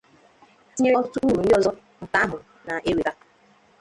tinyere 0.73 0.95
ọtụtụ 1.01 1.19
úrù 1.29 1.41
ndị 1.41 1.53
ọzọ 1.57 1.71
nke 2.03 2.17
ahụ 2.23 2.37
na-ewèta 2.65 3.11